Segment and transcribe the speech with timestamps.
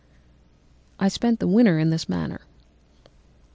[0.99, 2.41] _"I spent the winter in this manner.